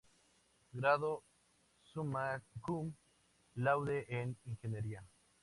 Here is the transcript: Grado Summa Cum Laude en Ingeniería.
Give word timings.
Grado 0.71 1.21
Summa 1.93 2.41
Cum 2.61 2.91
Laude 3.53 4.07
en 4.09 4.35
Ingeniería. 4.45 5.05